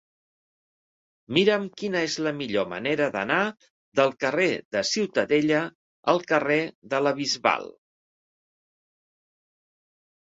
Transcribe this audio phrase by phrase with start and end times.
[1.35, 3.37] Mira'm quina és la millor manera d'anar
[3.99, 5.61] del carrer de Ciutadella
[6.15, 6.59] al carrer
[6.95, 7.71] de la Bisbal.